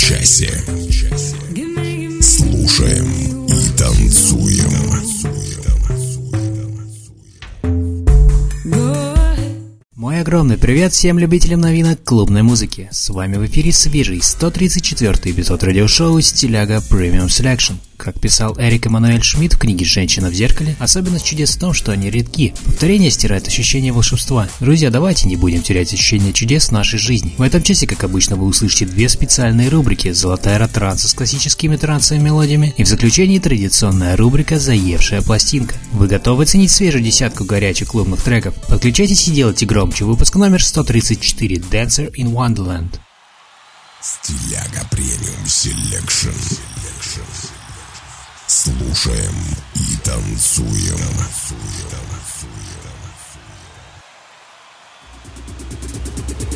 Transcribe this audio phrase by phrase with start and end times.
[0.00, 0.64] Часе.
[10.60, 12.88] Привет всем любителям новинок клубной музыки.
[12.92, 17.76] С вами в эфире свежий 134 эпизод радиошоу «Стиляга Premium Selection».
[17.96, 21.92] Как писал Эрик Эммануэль Шмидт в книге «Женщина в зеркале», особенность чудес в том, что
[21.92, 22.54] они редки.
[22.64, 24.48] Повторение стирает ощущение волшебства.
[24.58, 27.34] Друзья, давайте не будем терять ощущение чудес в нашей жизни.
[27.36, 32.24] В этом часе, как обычно, вы услышите две специальные рубрики «Золотая ретранса» с классическими трансовыми
[32.24, 35.74] мелодиями и в заключении традиционная рубрика «Заевшая пластинка».
[35.92, 38.54] Вы готовы ценить свежую десятку горячих клубных треков?
[38.66, 40.06] Подключайтесь и делайте громче.
[40.06, 42.98] Выпуск номер 134 «Dancer in Wonderland».
[44.00, 46.30] Стиляга Premium Selection.
[48.46, 49.34] Слушаем
[49.76, 50.98] и танцуем.
[56.28, 56.49] Thank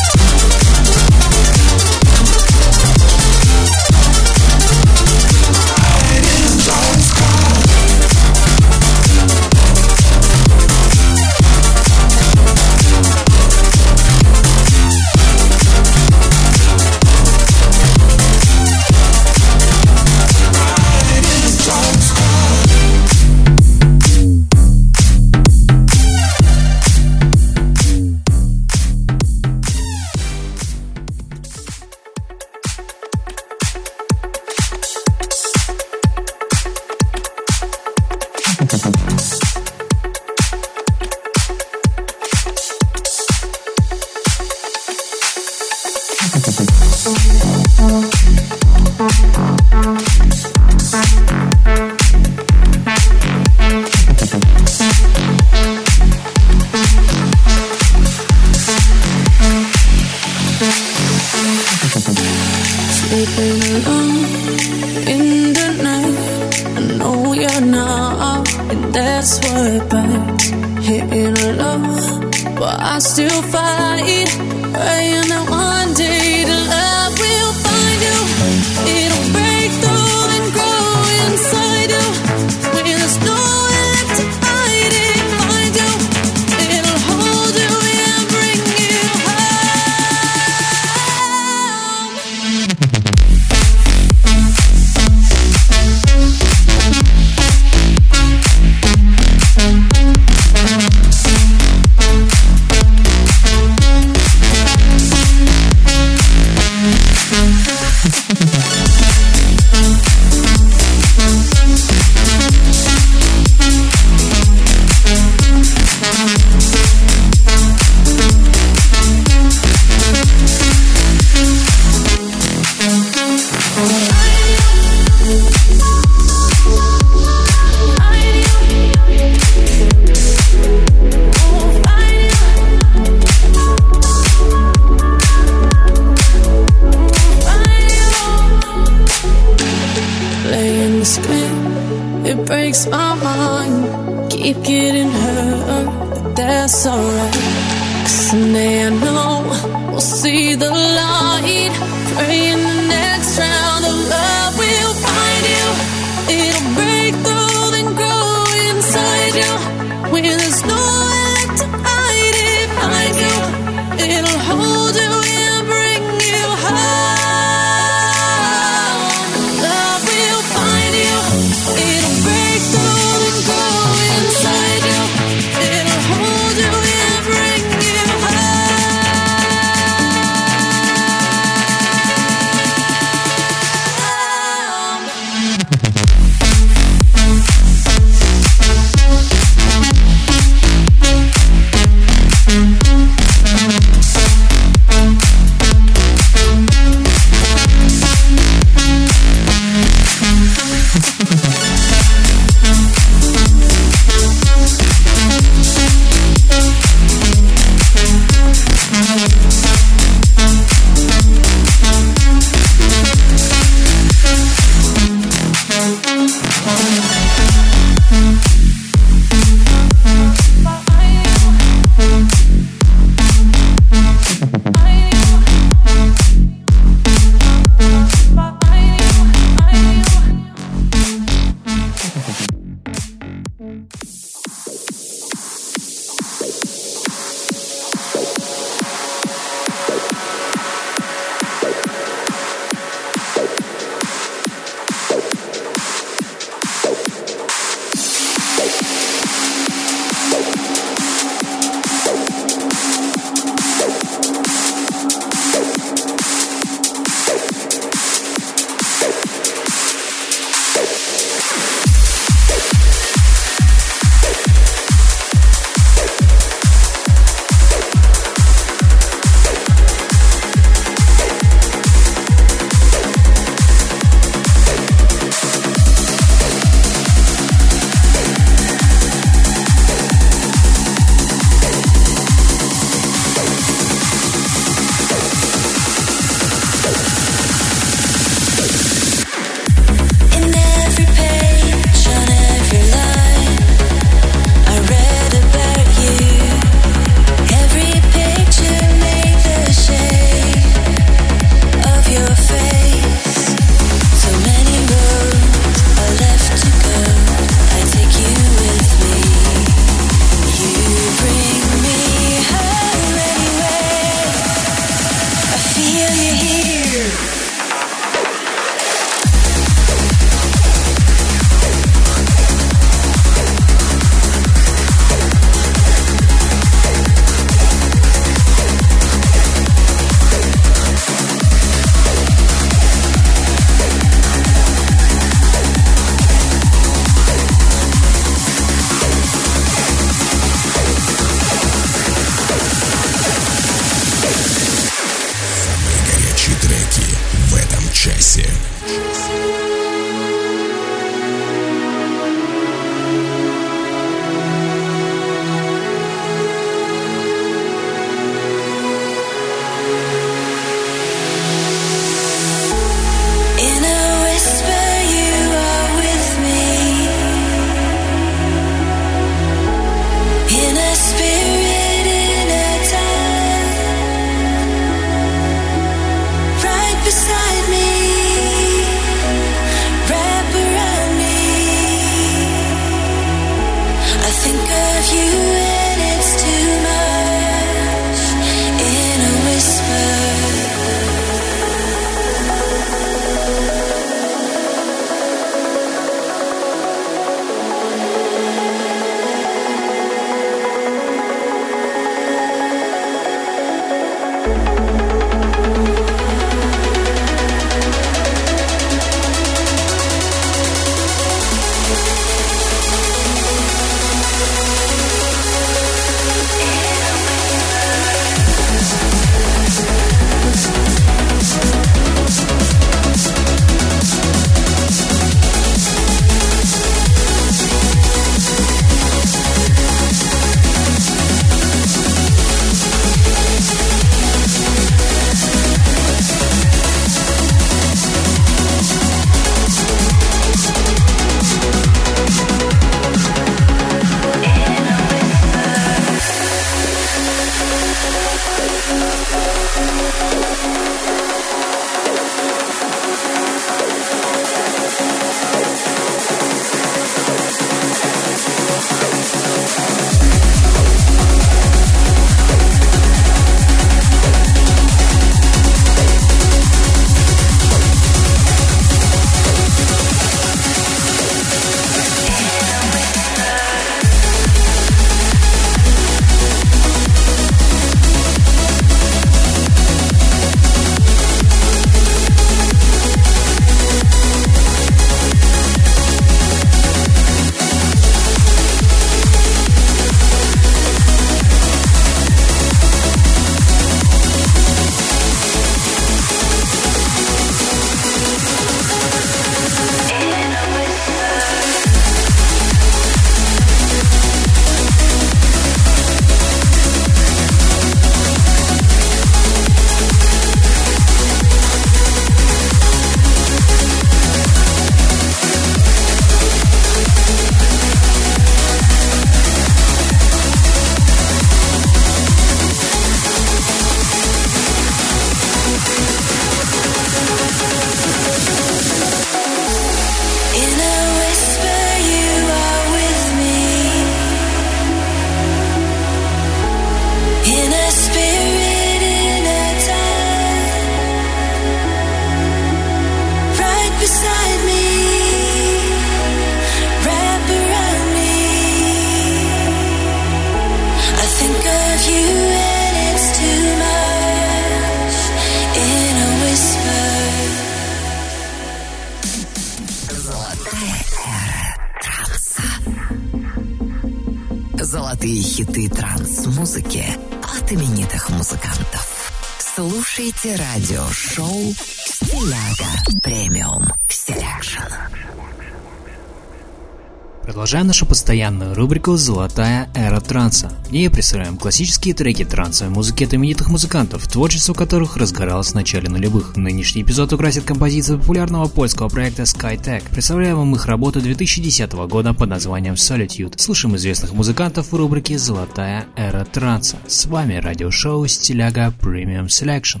[578.34, 580.72] постоянную рубрику «Золотая эра транса».
[580.88, 586.08] В ней представляем классические треки трансовой музыки от именитых музыкантов, творчество которых разгоралось в начале
[586.08, 586.56] нулевых.
[586.56, 590.10] Нынешний эпизод украсит композиция популярного польского проекта SkyTech.
[590.10, 593.54] Представляем вам их работу 2010 года под названием Solitude.
[593.56, 596.96] Слушаем известных музыкантов в рубрике «Золотая эра транса».
[597.06, 600.00] С вами радиошоу «Стиляга Premium Selection».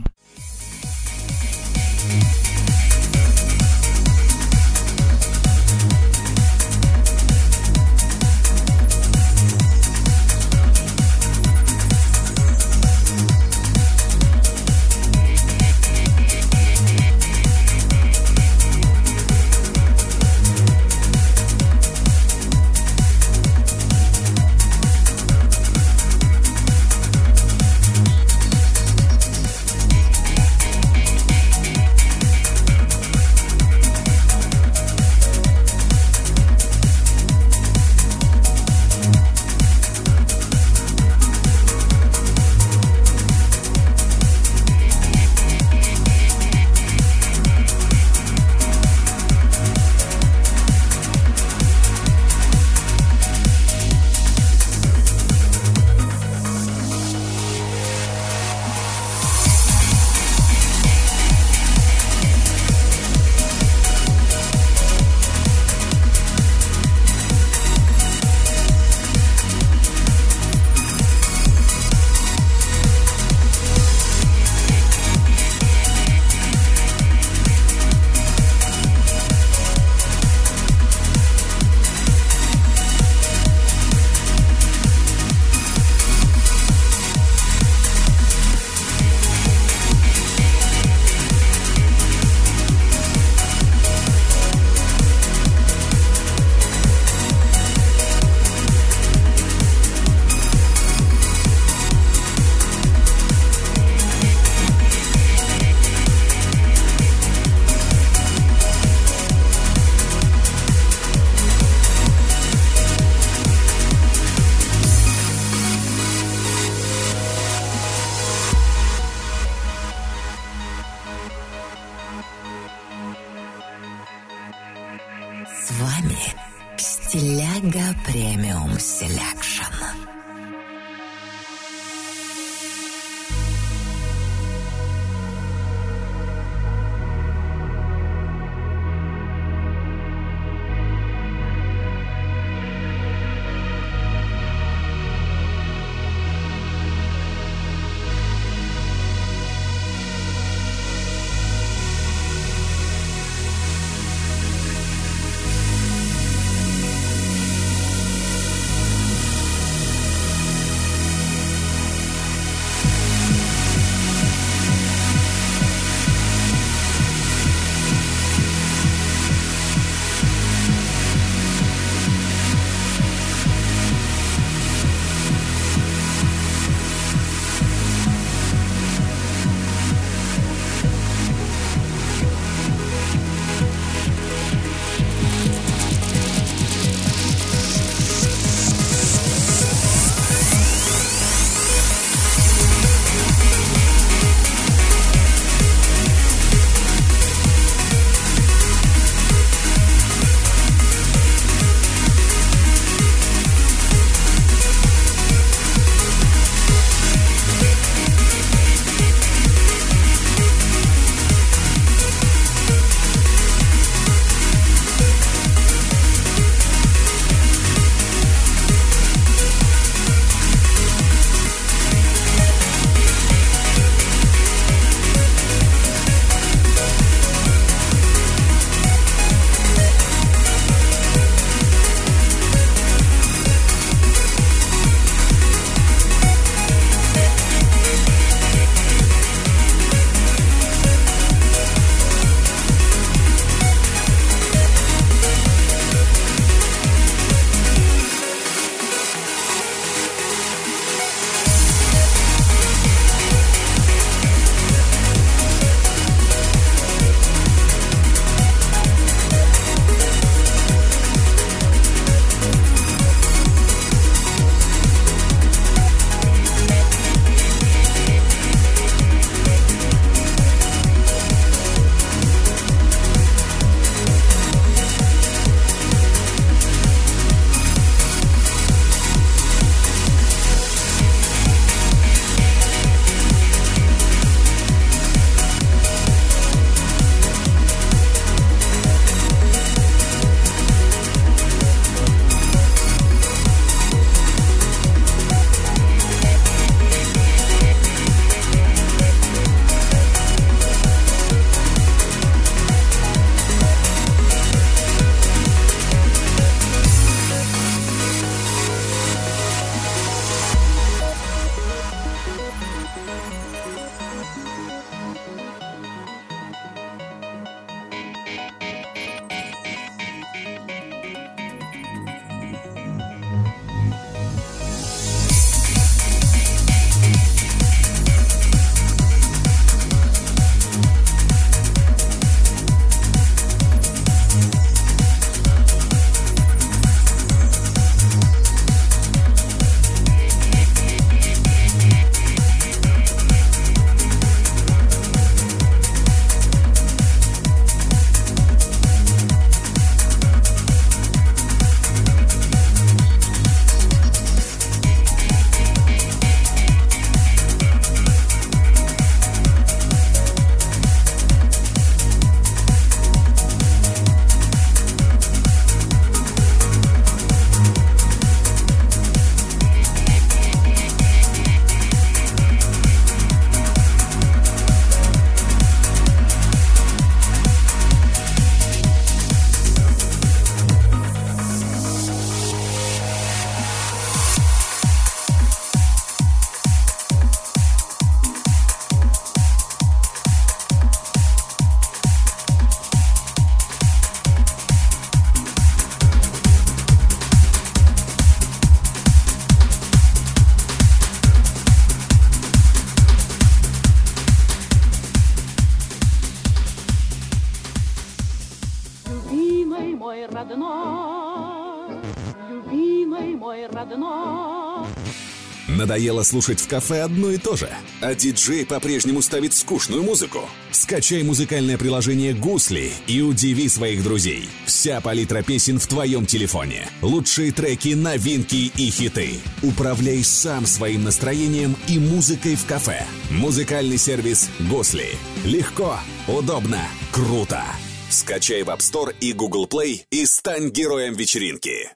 [416.04, 417.70] Надоело слушать в кафе одно и то же?
[418.02, 420.40] А диджей по-прежнему ставит скучную музыку?
[420.70, 424.50] Скачай музыкальное приложение «Гусли» и удиви своих друзей.
[424.66, 426.86] Вся палитра песен в твоем телефоне.
[427.00, 429.40] Лучшие треки, новинки и хиты.
[429.62, 433.06] Управляй сам своим настроением и музыкой в кафе.
[433.30, 435.08] Музыкальный сервис «Гусли».
[435.46, 437.62] Легко, удобно, круто.
[438.10, 441.88] Скачай в App Store и Google Play и стань героем вечеринки.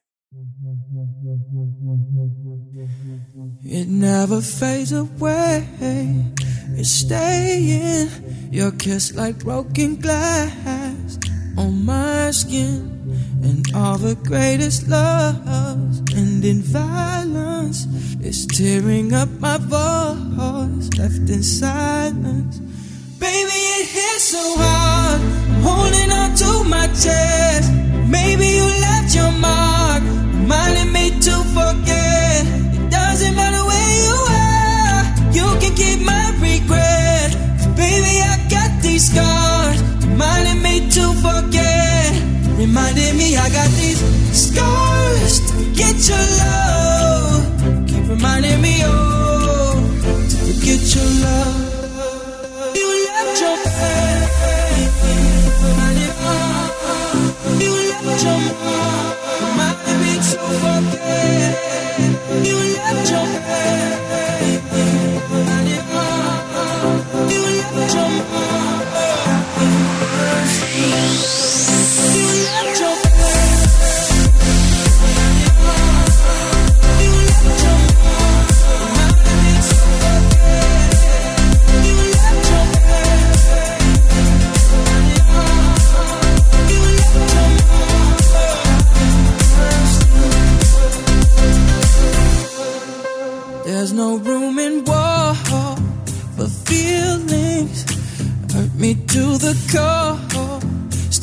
[3.71, 5.69] It never fades away.
[6.79, 8.09] It's staying.
[8.51, 11.19] Your kiss like broken glass
[11.59, 12.97] on my skin.
[13.43, 17.87] And all the greatest loves end in violence.
[18.21, 22.61] It's tearing up my voice, left in silence.
[23.21, 25.21] Baby, it hits so hard.
[25.21, 27.71] I'm holding on to my chest.
[28.09, 32.78] Maybe you left your mark, reminding me to forget.
[39.19, 42.13] Scars, reminding me to forget.
[42.59, 44.01] Reminding me I got these
[44.33, 47.89] scars to get your love.
[47.89, 49.75] Keep reminding me, oh,
[50.31, 51.68] to forget your love.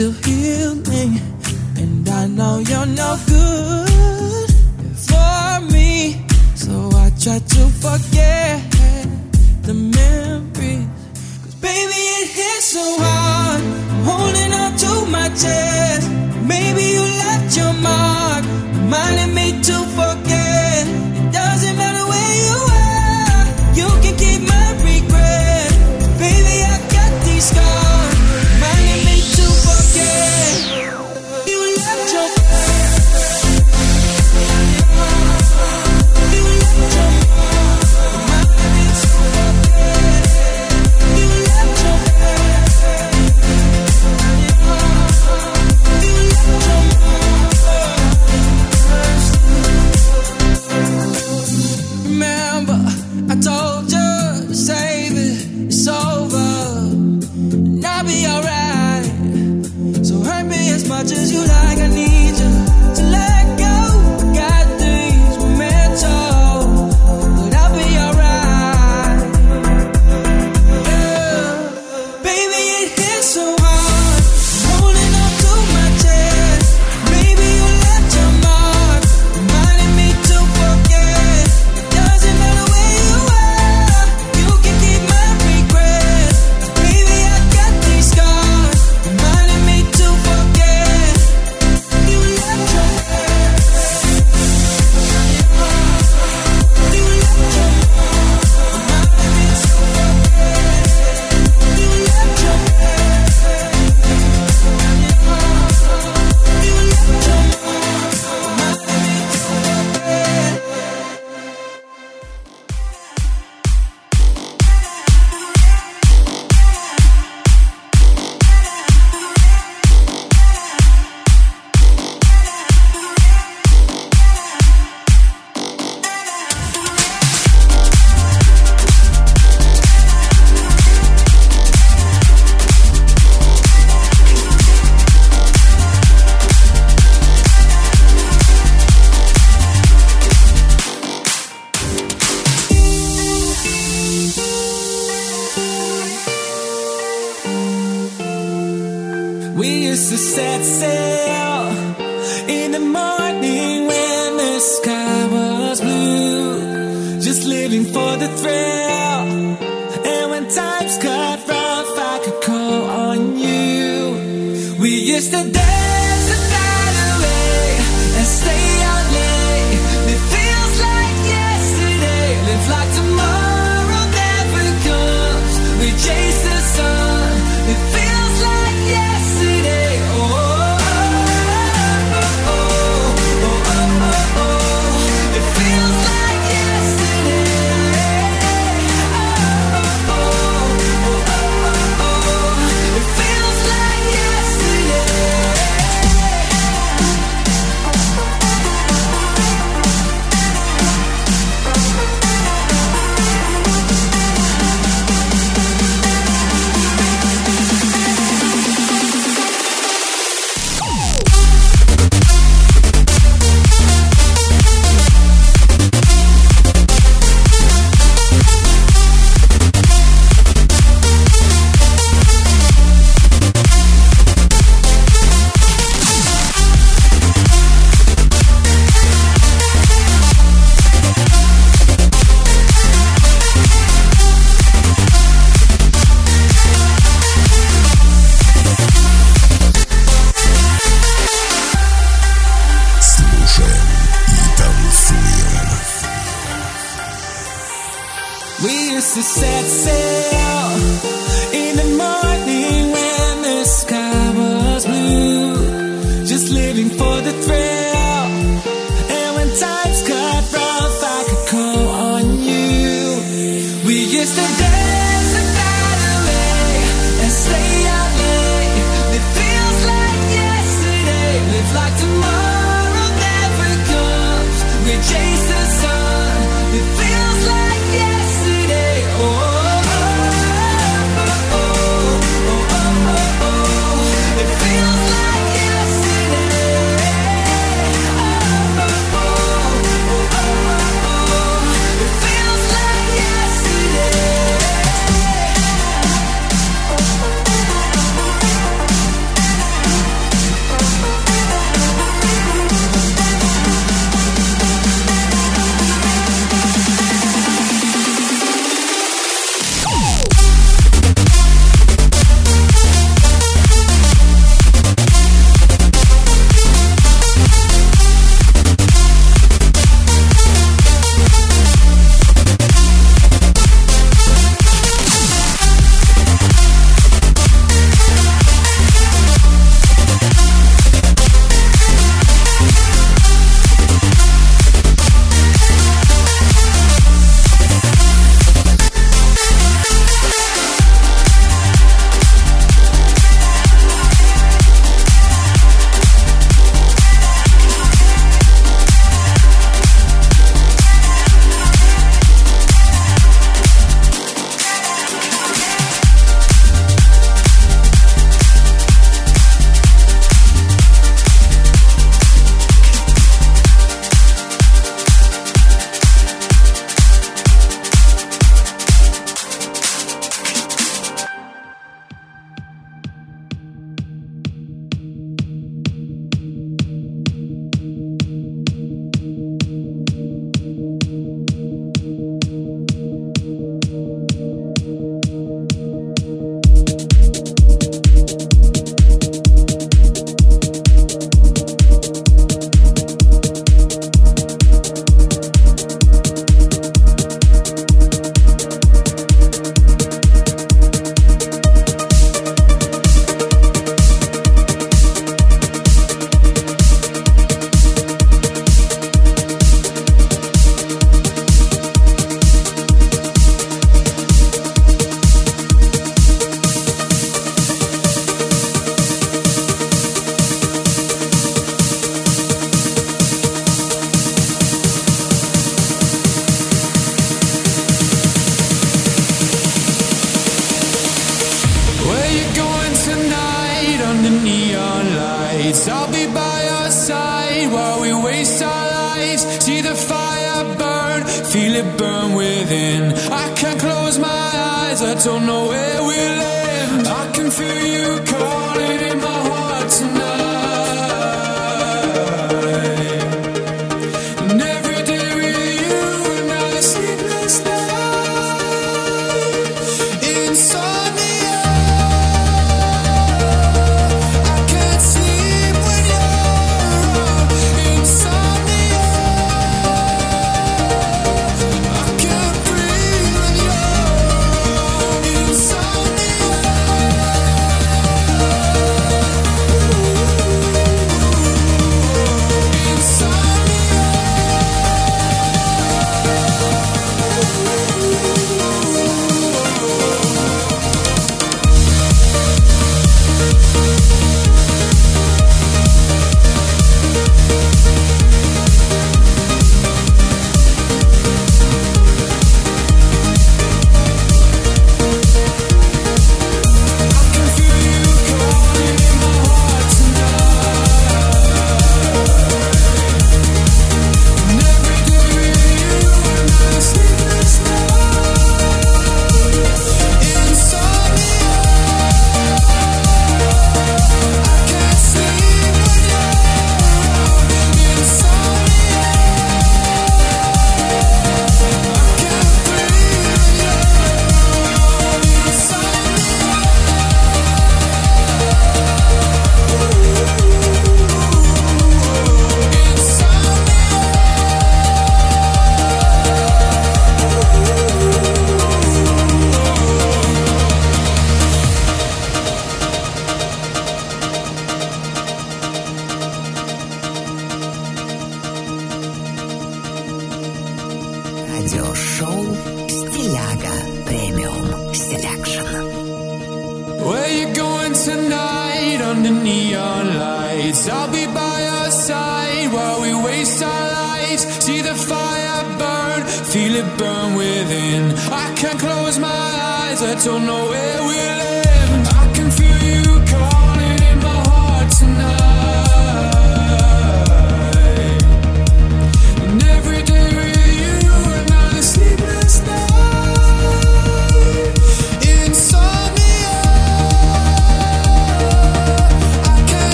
[0.00, 1.20] Still healing.
[1.76, 3.16] And I know you're no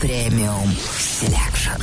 [0.00, 1.82] Premium Selection.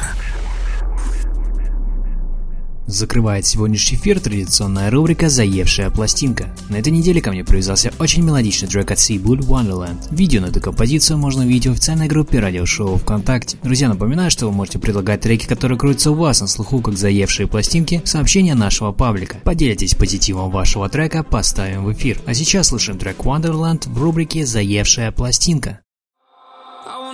[2.86, 6.53] Закрывает сегодняшний эфир традиционная рубрика «Заевшая пластинка».
[6.70, 9.97] На этой неделе ко мне привязался очень мелодичный трек от C-Bool Wonderland.
[10.12, 13.58] Видео на эту композицию можно увидеть в официальной группе радиошоу ВКонтакте.
[13.64, 17.47] Друзья, напоминаю, что вы можете предлагать треки, которые крутятся у вас на слуху, как «Заевшие
[17.47, 19.38] пластинки», в сообщения нашего паблика.
[19.43, 22.20] Поделитесь позитивом вашего трека, поставим в эфир.
[22.28, 25.80] А сейчас слушаем трек Wonderland в рубрике «Заевшая пластинка».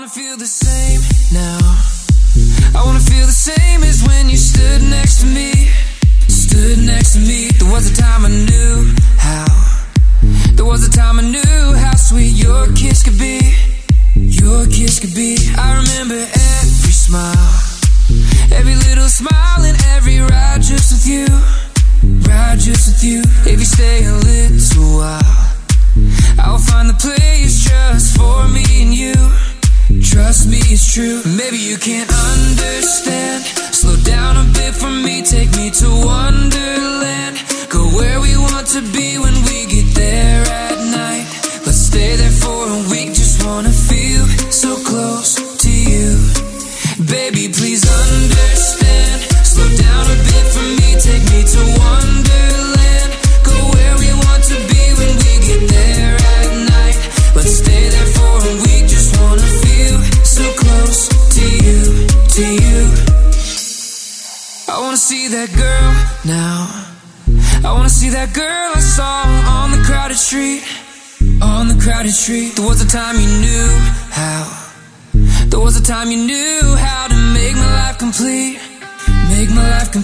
[0.01, 0.99] I wanna feel the same
[1.31, 1.61] now.
[2.73, 5.69] I wanna feel the same as when you stood next to me.
[6.27, 7.49] Stood next to me.
[7.59, 9.45] There was a time I knew how.
[10.55, 13.53] There was a time I knew how sweet your kiss could be.
[14.15, 15.37] Your kiss could be.
[15.55, 17.53] I remember every smile.
[18.57, 20.60] Every little smile and every ride
[31.01, 31.21] true.
[31.35, 32.30] Maybe you can't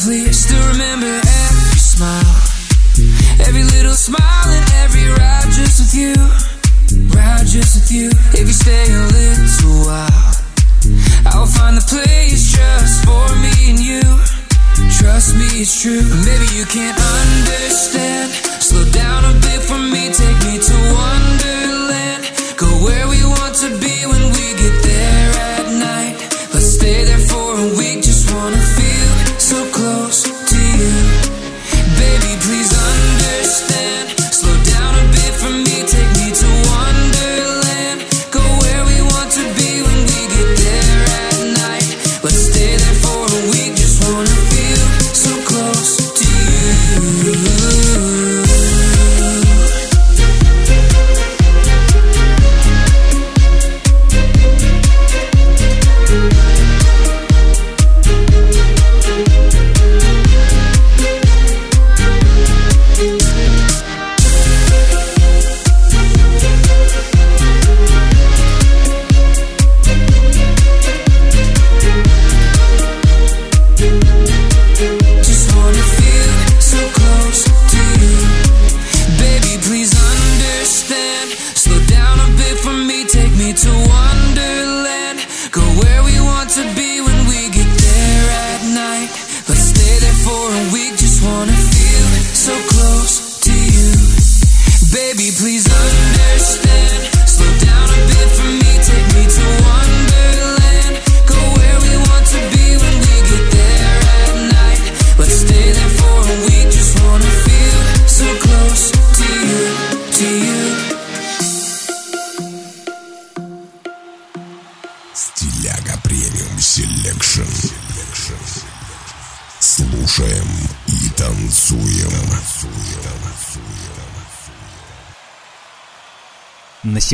[0.07, 0.36] sleep.